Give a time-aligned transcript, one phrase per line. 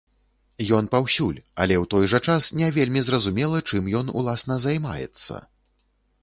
[0.77, 5.35] Ён паўсюль, але ў той жа час не вельмі зразумела, чым ён, уласна, займаецца.